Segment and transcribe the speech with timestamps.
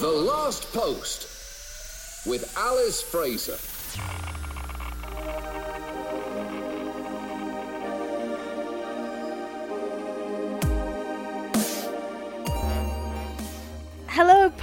[0.00, 3.58] The Last Post with Alice Fraser.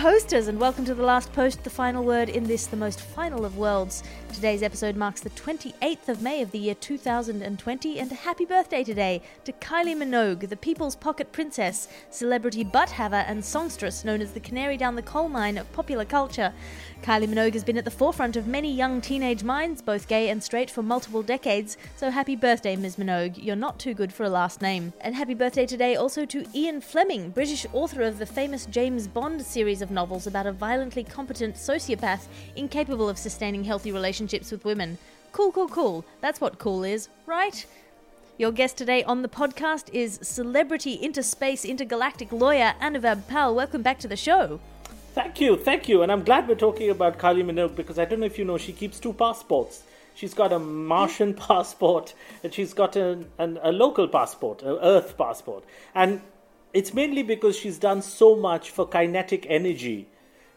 [0.05, 3.43] Posters, and welcome to the last post, the final word in this, the most final
[3.43, 4.03] of worlds.
[4.31, 8.83] Today's episode marks the 28th of May of the year 2020, and a happy birthday
[8.83, 14.33] today to Kylie Minogue, the People's Pocket Princess, celebrity butt haver and songstress known as
[14.33, 16.53] the canary down the coal mine of popular culture.
[17.01, 20.43] Kylie Minogue has been at the forefront of many young teenage minds, both gay and
[20.43, 22.97] straight, for multiple decades, so happy birthday, Ms.
[22.97, 23.43] Minogue.
[23.43, 24.93] You're not too good for a last name.
[25.01, 29.41] And happy birthday today also to Ian Fleming, British author of the famous James Bond
[29.41, 34.99] series of novels about a violently competent sociopath incapable of sustaining healthy relationships with women.
[35.31, 36.05] Cool, cool, cool.
[36.21, 37.65] That's what cool is, right?
[38.37, 43.55] Your guest today on the podcast is celebrity interspace intergalactic lawyer Anuvab Pal.
[43.55, 44.59] Welcome back to the show.
[45.13, 46.01] Thank you, thank you.
[46.03, 48.57] And I'm glad we're talking about Kylie Minogue because I don't know if you know,
[48.57, 49.83] she keeps two passports.
[50.13, 55.63] She's got a Martian passport and she's got an, a local passport, an Earth passport.
[55.93, 56.21] And
[56.75, 60.09] it's mainly because she's done so much for kinetic energy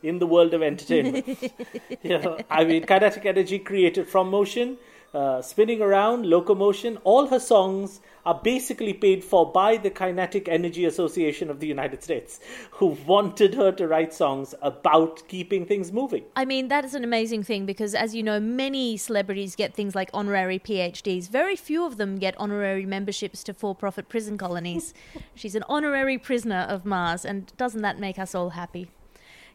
[0.02, 1.26] in the world of entertainment.
[2.02, 4.78] you know, I mean, kinetic energy created from motion,
[5.14, 6.98] uh, spinning around, locomotion.
[7.04, 12.02] All her songs are basically paid for by the Kinetic Energy Association of the United
[12.02, 12.40] States,
[12.72, 16.24] who wanted her to write songs about keeping things moving.
[16.36, 19.94] I mean, that is an amazing thing because, as you know, many celebrities get things
[19.94, 21.28] like honorary PhDs.
[21.28, 24.92] Very few of them get honorary memberships to for profit prison colonies.
[25.34, 28.90] She's an honorary prisoner of Mars, and doesn't that make us all happy?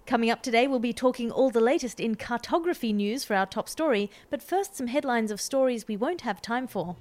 [0.06, 3.70] Coming up today, we'll be talking all the latest in cartography news for our top
[3.70, 6.98] story, but first, some headlines of stories we won't have time for.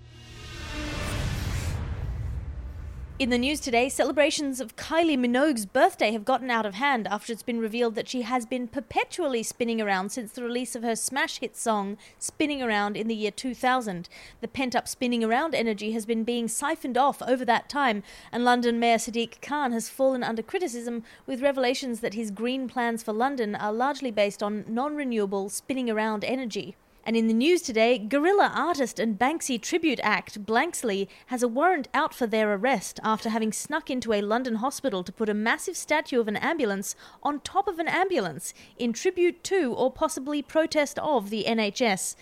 [3.22, 7.32] In the news today, celebrations of Kylie Minogue's birthday have gotten out of hand after
[7.32, 10.96] it's been revealed that she has been perpetually spinning around since the release of her
[10.96, 14.08] smash hit song, Spinning Around, in the year 2000.
[14.40, 18.02] The pent up spinning around energy has been being siphoned off over that time,
[18.32, 23.04] and London Mayor Sadiq Khan has fallen under criticism with revelations that his green plans
[23.04, 26.74] for London are largely based on non renewable spinning around energy.
[27.04, 31.88] And in the news today, guerrilla artist and Banksy tribute act Blanksley has a warrant
[31.92, 35.76] out for their arrest after having snuck into a London hospital to put a massive
[35.76, 40.96] statue of an ambulance on top of an ambulance in tribute to or possibly protest
[41.00, 42.14] of the NHS.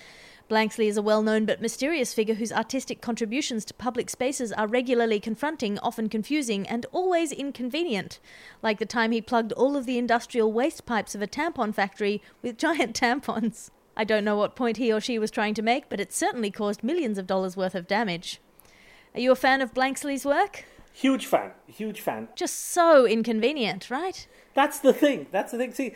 [0.49, 4.67] Blanksley is a well known but mysterious figure whose artistic contributions to public spaces are
[4.67, 8.19] regularly confronting, often confusing, and always inconvenient.
[8.63, 12.23] Like the time he plugged all of the industrial waste pipes of a tampon factory
[12.43, 13.71] with giant tampons.
[13.97, 16.51] I don't know what point he or she was trying to make, but it certainly
[16.51, 18.41] caused millions of dollars worth of damage.
[19.15, 20.65] Are you a fan of Blanksley's work?
[20.93, 22.29] Huge fan, huge fan.
[22.35, 24.27] Just so inconvenient, right?
[24.55, 25.27] That's the thing.
[25.31, 25.73] That's the thing.
[25.73, 25.95] See,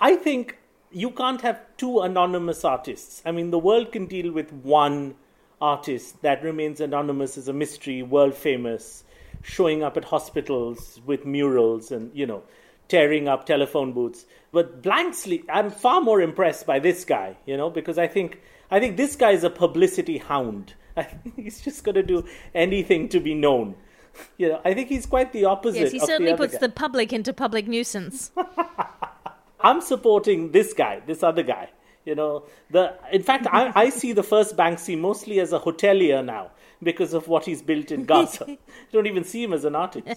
[0.00, 0.58] I think
[0.90, 3.22] you can't have two anonymous artists.
[3.24, 5.14] I mean, the world can deal with one
[5.60, 9.04] artist that remains anonymous as a mystery, world famous,
[9.42, 12.42] showing up at hospitals with murals and, you know,
[12.88, 14.24] tearing up telephone booths.
[14.50, 18.40] But Blanksley, I'm far more impressed by this guy, you know, because I think
[18.70, 20.74] I think this guy is a publicity hound.
[20.96, 22.24] I think he's just going to do
[22.54, 23.76] anything to be known.
[24.36, 25.78] You know, I think he's quite the opposite.
[25.78, 26.58] Yes, he of certainly the puts guy.
[26.58, 28.32] the public into public nuisance.
[29.60, 31.70] I'm supporting this guy, this other guy.
[32.04, 36.24] You know, the in fact, I, I see the first Banksy mostly as a hotelier
[36.24, 36.50] now
[36.82, 38.44] because of what he's built in Gaza.
[38.48, 38.58] you
[38.92, 40.08] don't even see him as an artist.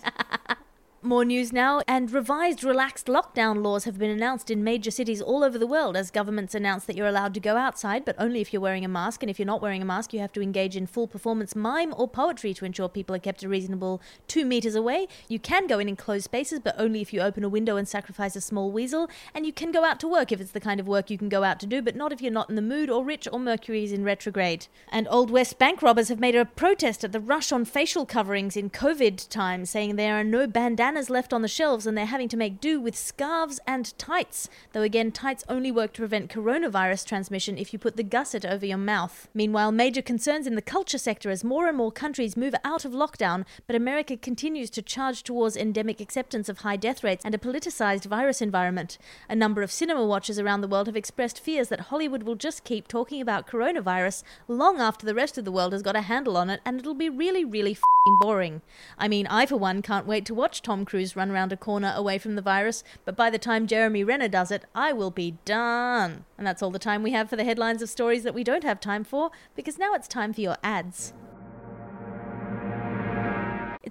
[1.03, 5.43] More news now, and revised relaxed lockdown laws have been announced in major cities all
[5.43, 8.53] over the world as governments announce that you're allowed to go outside, but only if
[8.53, 9.23] you're wearing a mask.
[9.23, 11.91] And if you're not wearing a mask, you have to engage in full performance mime
[11.97, 15.07] or poetry to ensure people are kept a reasonable two meters away.
[15.27, 18.35] You can go in enclosed spaces, but only if you open a window and sacrifice
[18.35, 19.09] a small weasel.
[19.33, 21.29] And you can go out to work if it's the kind of work you can
[21.29, 23.39] go out to do, but not if you're not in the mood or rich or
[23.39, 24.67] Mercury is in retrograde.
[24.89, 28.55] And Old West bank robbers have made a protest at the rush on facial coverings
[28.55, 32.27] in COVID times, saying there are no bandanas left on the shelves and they're having
[32.27, 34.49] to make do with scarves and tights.
[34.73, 38.65] Though again, tights only work to prevent coronavirus transmission if you put the gusset over
[38.65, 39.29] your mouth.
[39.33, 42.91] Meanwhile, major concerns in the culture sector as more and more countries move out of
[42.91, 47.37] lockdown, but America continues to charge towards endemic acceptance of high death rates and a
[47.37, 48.97] politicized virus environment.
[49.29, 52.63] A number of cinema watchers around the world have expressed fears that Hollywood will just
[52.63, 56.35] keep talking about coronavirus long after the rest of the world has got a handle
[56.35, 58.61] on it and it'll be really, really boring.
[58.97, 61.93] I mean, I for one can't wait to watch Tom Cruise run around a corner
[61.95, 65.37] away from the virus, but by the time Jeremy Renner does it, I will be
[65.45, 66.25] done.
[66.37, 68.63] And that's all the time we have for the headlines of stories that we don't
[68.63, 71.13] have time for, because now it's time for your ads.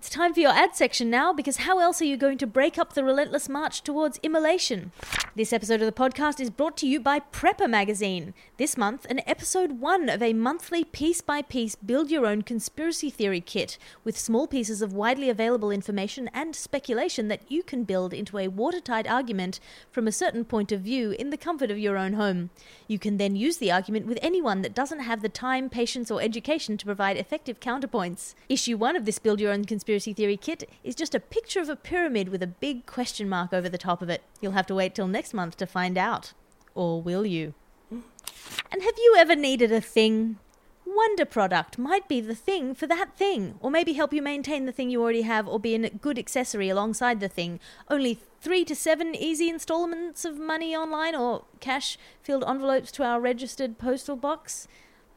[0.01, 2.79] It's time for your ad section now because how else are you going to break
[2.79, 4.93] up the relentless march towards immolation?
[5.37, 8.33] This episode of the podcast is brought to you by Prepper Magazine.
[8.57, 13.11] This month, an episode one of a monthly piece by piece build your own conspiracy
[13.11, 18.15] theory kit with small pieces of widely available information and speculation that you can build
[18.15, 19.61] into a watertight argument
[19.91, 22.49] from a certain point of view in the comfort of your own home.
[22.89, 26.23] You can then use the argument with anyone that doesn't have the time, patience, or
[26.23, 28.35] education to provide effective counterpoints.
[28.49, 31.59] Issue one of this build your own conspiracy conspiracy theory kit is just a picture
[31.59, 34.23] of a pyramid with a big question mark over the top of it.
[34.41, 36.33] You'll have to wait till next month to find out.
[36.77, 37.55] Or will you?
[37.91, 40.39] And have you ever needed a thing?
[40.87, 44.73] Wonder product might be the thing for that thing, or maybe help you maintain the
[44.73, 47.59] thing you already have, or be a good accessory alongside the thing.
[47.89, 53.21] Only three to seven easy installments of money online or cash filled envelopes to our
[53.21, 54.69] registered postal box.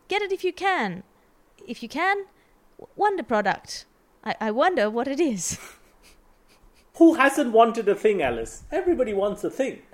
[0.07, 1.03] Get it if you can.
[1.67, 2.25] If you can,
[2.95, 3.85] Wonder product.
[4.23, 5.59] I, I wonder what it is.
[6.97, 8.63] Who hasn't wanted a thing, Alice?
[8.71, 9.79] Everybody wants a thing.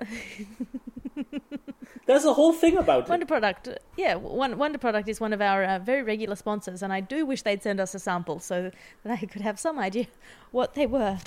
[2.06, 3.28] There's a whole thing about Wonder it.
[3.28, 7.24] Product, yeah, Wonder Product is one of our uh, very regular sponsors, and I do
[7.24, 8.70] wish they'd send us a sample so
[9.04, 10.08] that I could have some idea
[10.50, 11.18] what they were.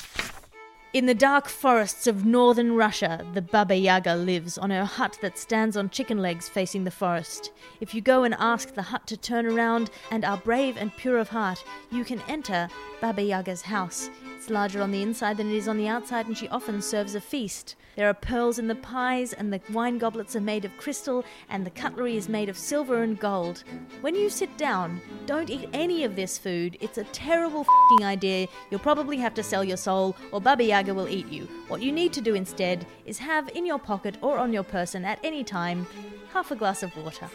[0.94, 5.40] In the dark forests of northern Russia, the Baba Yaga lives on her hut that
[5.40, 7.52] stands on chicken legs facing the forest.
[7.82, 11.18] If you go and ask the hut to turn around and are brave and pure
[11.18, 12.68] of heart, you can enter
[13.02, 14.12] Baba Yaga's house.
[14.36, 17.16] It's larger on the inside than it is on the outside, and she often serves
[17.16, 17.76] a feast.
[17.96, 21.66] There are pearls in the pies, and the wine goblets are made of crystal, and
[21.66, 23.64] the cutlery is made of silver and gold.
[24.02, 26.78] When you sit down, don't eat any of this food.
[26.82, 27.68] It's a terrible
[28.02, 28.48] idea.
[28.72, 31.48] You'll probably have to sell your soul, or Baba Yaga will eat you.
[31.68, 35.06] What you need to do instead is have in your pocket or on your person
[35.06, 35.86] at any time
[36.34, 37.30] half a glass of water.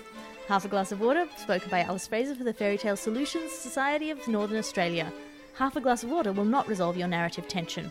[0.48, 4.10] Half a glass of water, spoken by Alice Fraser for the Fairy Tale Solutions Society
[4.10, 5.12] of Northern Australia
[5.58, 7.90] half a glass of water will not resolve your narrative tension.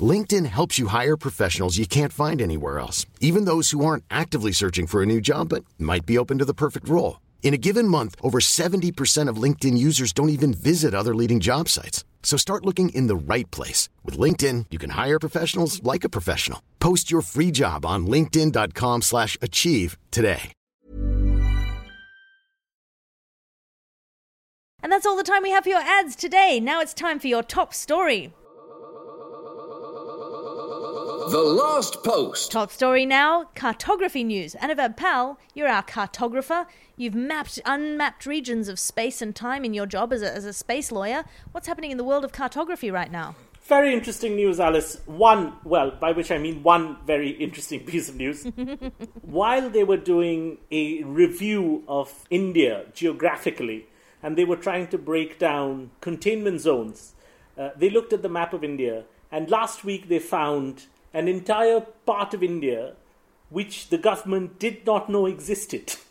[0.00, 4.52] LinkedIn helps you hire professionals you can't find anywhere else, even those who aren't actively
[4.52, 7.20] searching for a new job but might be open to the perfect role.
[7.42, 11.68] In a given month, over 70% of LinkedIn users don't even visit other leading job
[11.68, 12.04] sites.
[12.22, 13.88] So start looking in the right place.
[14.04, 16.62] With LinkedIn, you can hire professionals like a professional.
[16.78, 20.52] Post your free job on linkedin.com slash achieve today.
[24.82, 26.58] And that's all the time we have for your ads today.
[26.58, 28.32] Now it's time for your top story.
[31.30, 32.50] The last post.
[32.50, 34.56] Top story now cartography news.
[34.56, 36.66] Anuvab Pal, you're our cartographer.
[36.96, 40.52] You've mapped unmapped regions of space and time in your job as a, as a
[40.52, 41.24] space lawyer.
[41.52, 43.36] What's happening in the world of cartography right now?
[43.62, 45.02] Very interesting news, Alice.
[45.06, 48.44] One, well, by which I mean one very interesting piece of news.
[49.22, 53.86] While they were doing a review of India geographically,
[54.20, 57.14] and they were trying to break down containment zones.
[57.56, 61.80] Uh, they looked at the map of India, and last week they found an entire
[62.06, 62.94] part of India
[63.48, 65.96] which the government did not know existed.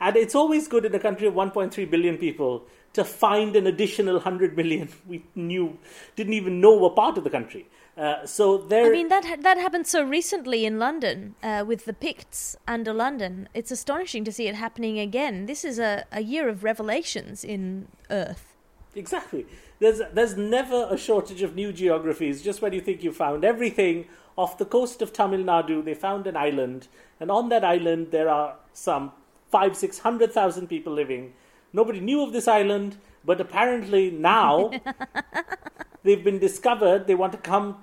[0.00, 4.14] And it's always good in a country of 1.3 billion people to find an additional
[4.14, 5.78] 100 million we knew,
[6.16, 7.66] didn't even know were part of the country.
[7.96, 8.86] Uh, so there.
[8.86, 12.92] I mean, that ha- that happened so recently in London uh, with the Picts under
[12.92, 13.48] London.
[13.54, 15.46] It's astonishing to see it happening again.
[15.46, 18.54] This is a, a year of revelations in Earth.
[18.94, 19.46] Exactly.
[19.80, 22.42] There's there's never a shortage of new geographies.
[22.42, 24.06] Just when you think you've found everything,
[24.36, 26.88] off the coast of Tamil Nadu, they found an island,
[27.20, 29.12] and on that island there are some
[29.50, 31.32] five, six hundred thousand people living.
[31.72, 34.70] Nobody knew of this island, but apparently now
[36.02, 37.06] they've been discovered.
[37.06, 37.76] They want to come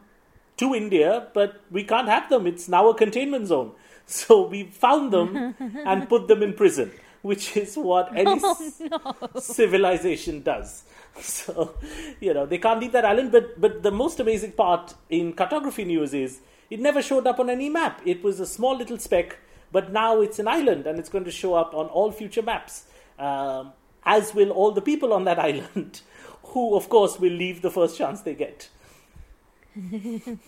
[0.58, 2.48] to India, but we can't have them.
[2.48, 3.72] It's now a containment zone.
[4.08, 6.92] So we found them and put them in prison,
[7.24, 9.40] which is what any Oh, no.
[9.40, 10.84] civilization does.
[11.22, 11.76] So,
[12.20, 13.32] you know, they can't leave that island.
[13.32, 17.50] But, but the most amazing part in cartography news is it never showed up on
[17.50, 18.02] any map.
[18.06, 19.38] It was a small little speck,
[19.72, 22.86] but now it's an island and it's going to show up on all future maps,
[23.18, 23.72] um,
[24.04, 26.02] as will all the people on that island,
[26.44, 28.70] who, of course, will leave the first chance they get.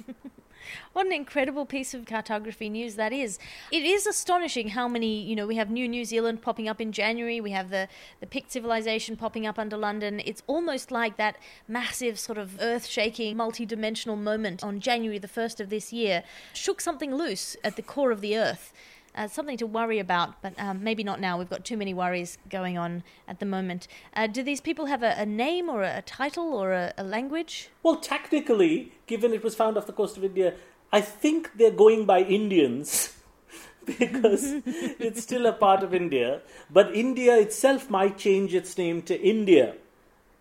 [0.93, 3.39] What an incredible piece of cartography news that is.
[3.71, 6.91] It is astonishing how many, you know, we have New New Zealand popping up in
[6.91, 7.87] January, we have the,
[8.19, 10.21] the Pict civilization popping up under London.
[10.25, 15.27] It's almost like that massive, sort of earth shaking, multi dimensional moment on January the
[15.27, 18.73] 1st of this year shook something loose at the core of the earth.
[19.17, 21.39] Uh, something to worry about, but um, maybe not now.
[21.39, 23.87] We've got too many worries going on at the moment.
[24.15, 27.03] Uh, do these people have a, a name or a, a title or a, a
[27.03, 27.69] language?
[27.81, 30.53] Well, technically, given it was found off the coast of India,
[30.93, 33.17] I think they're going by Indians
[33.85, 36.41] because it's still a part of India.
[36.69, 39.77] But India itself might change its name to India.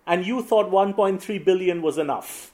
[0.06, 2.52] And you thought 1.3 billion was enough.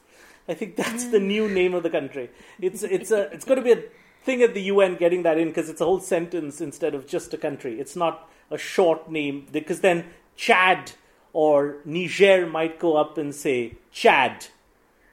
[0.49, 2.31] I think that's the new name of the country.
[2.61, 3.83] It's it's a it's going to be a
[4.23, 7.35] thing at the UN getting that in because it's a whole sentence instead of just
[7.35, 7.81] a country.
[7.81, 10.93] It's not a short name because then Chad
[11.33, 14.47] or Niger might go up and say Chad,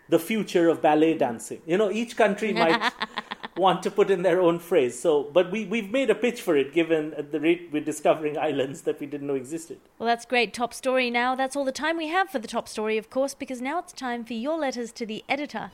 [0.09, 1.61] the future of ballet dancing.
[1.65, 2.91] You know, each country might
[3.57, 4.99] want to put in their own phrase.
[4.99, 8.37] So, but we we've made a pitch for it given at the rate we're discovering
[8.49, 9.79] islands that we didn't know existed.
[9.97, 10.53] Well, that's great.
[10.53, 11.35] Top story now.
[11.35, 13.93] That's all the time we have for the top story, of course, because now it's
[13.93, 15.71] time for your letters to the editor.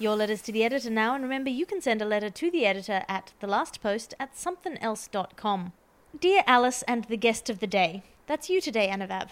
[0.00, 2.64] Your letters to the editor now, and remember you can send a letter to the
[2.64, 5.74] editor at thelastpost at somethingelse.com.
[6.18, 9.28] Dear Alice and the guest of the day, that's you today, Anuvab.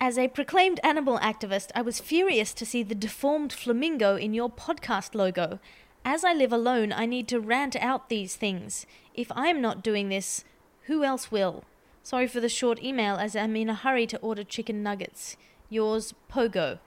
[0.00, 4.50] As a proclaimed animal activist, I was furious to see the deformed flamingo in your
[4.50, 5.60] podcast logo.
[6.04, 8.86] As I live alone, I need to rant out these things.
[9.14, 10.42] If I'm not doing this,
[10.86, 11.62] who else will?
[12.02, 15.36] Sorry for the short email, as I'm in a hurry to order chicken nuggets.
[15.70, 16.80] Yours, Pogo.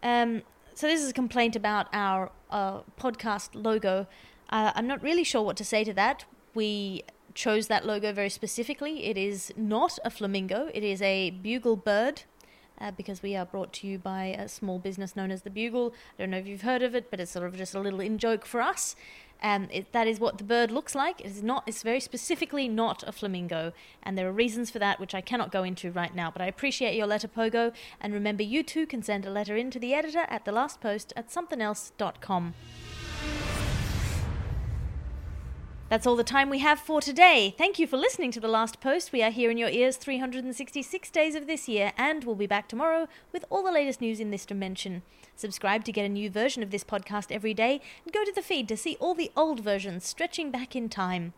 [0.00, 0.42] Um,
[0.74, 4.06] so this is a complaint about our uh, podcast logo.
[4.50, 6.24] Uh, I'm not really sure what to say to that.
[6.54, 7.04] We
[7.34, 9.06] chose that logo very specifically.
[9.06, 10.70] It is not a flamingo.
[10.72, 12.22] It is a bugle bird.
[12.80, 15.94] Uh, because we are brought to you by a small business known as the Bugle.
[16.18, 18.00] I don't know if you've heard of it, but it's sort of just a little
[18.00, 18.96] in joke for us.
[19.44, 21.20] Um, it, that is what the bird looks like.
[21.20, 21.64] It is not.
[21.66, 25.52] It's very specifically not a flamingo, and there are reasons for that which I cannot
[25.52, 26.30] go into right now.
[26.30, 29.70] But I appreciate your letter, Pogo, and remember, you too can send a letter in
[29.72, 32.54] to the editor at the last post at somethingelse.com.
[35.90, 37.54] That's all the time we have for today.
[37.58, 39.12] Thank you for listening to The Last Post.
[39.12, 42.68] We are here in your ears 366 days of this year, and we'll be back
[42.68, 45.02] tomorrow with all the latest news in this dimension.
[45.36, 48.40] Subscribe to get a new version of this podcast every day, and go to the
[48.40, 51.34] feed to see all the old versions stretching back in time.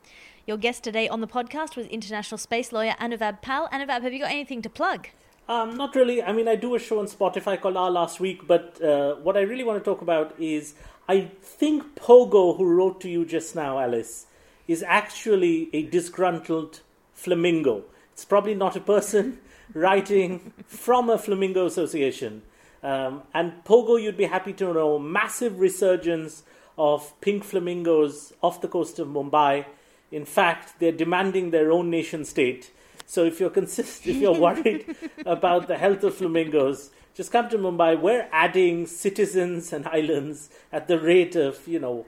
[0.47, 3.69] Your guest today on the podcast was international space lawyer Anuvab Pal.
[3.71, 5.09] Anuvab, have you got anything to plug?
[5.49, 6.23] Um, not really.
[6.23, 9.37] I mean, I do a show on Spotify called Our Last Week, but uh, what
[9.37, 10.75] I really want to talk about is
[11.09, 14.27] I think Pogo, who wrote to you just now, Alice,
[14.69, 16.81] is actually a disgruntled
[17.13, 17.85] flamingo.
[18.13, 19.39] It's probably not a person
[19.75, 22.43] writing from a flamingo association.
[22.83, 26.45] Um, and Pogo, you'd be happy to know, massive resurgence
[26.79, 29.67] of pink flamingos off the coast of Mumbai.
[30.13, 32.71] In fact, they're demanding their own nation state.
[33.07, 34.95] So if you're consist- if you're worried
[35.27, 37.99] about the health of flamingos, just come to Mumbai.
[37.99, 42.05] We're adding citizens and islands at the rate of you know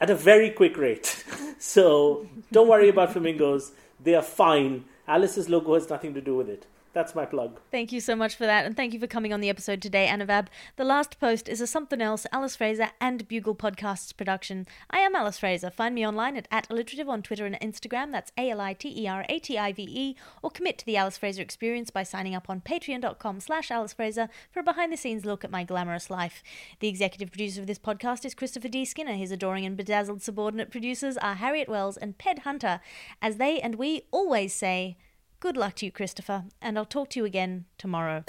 [0.00, 1.24] at a very quick rate.
[1.62, 3.70] So don't worry about flamingos;
[4.02, 4.84] they are fine.
[5.06, 6.66] Alice's logo has nothing to do with it.
[6.92, 7.58] That's my plug.
[7.70, 10.08] Thank you so much for that, and thank you for coming on the episode today,
[10.10, 10.48] Anuvab.
[10.76, 14.66] The Last Post is a Something Else, Alice Fraser, and Bugle Podcasts production.
[14.90, 15.70] I am Alice Fraser.
[15.70, 20.84] Find me online at, at alliterative on Twitter and Instagram, that's A-L-I-T-E-R-A-T-I-V-E, or commit to
[20.86, 25.24] the Alice Fraser experience by signing up on patreon.com slash Alice Fraser for a behind-the-scenes
[25.24, 26.42] look at my glamorous life.
[26.80, 28.84] The executive producer of this podcast is Christopher D.
[28.84, 29.14] Skinner.
[29.14, 32.80] His adoring and bedazzled subordinate producers are Harriet Wells and Ped Hunter.
[33.22, 34.98] As they and we always say...
[35.42, 38.22] Good luck to you, Christopher, and I'll talk to you again tomorrow.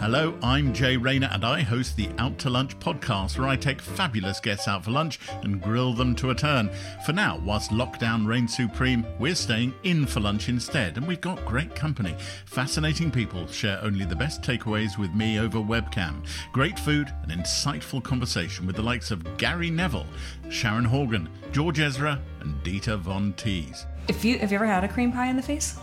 [0.00, 3.82] Hello, I'm Jay Rayner, and I host the Out to Lunch podcast, where I take
[3.82, 6.70] fabulous guests out for lunch and grill them to a turn.
[7.04, 11.44] For now, whilst lockdown reigns supreme, we're staying in for lunch instead, and we've got
[11.44, 12.14] great company.
[12.46, 16.24] Fascinating people share only the best takeaways with me over webcam.
[16.52, 20.06] Great food and insightful conversation with the likes of Gary Neville,
[20.48, 23.84] Sharon Horgan, George Ezra, and Dita Von Teese.
[24.06, 25.76] If you have you ever had a cream pie in the face?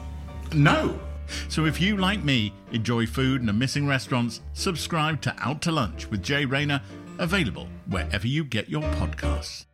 [0.54, 0.98] No!
[1.50, 5.72] So if you, like me, enjoy food and are missing restaurants, subscribe to Out to
[5.72, 6.82] Lunch with Jay Rayner,
[7.18, 9.66] available wherever you get your podcasts.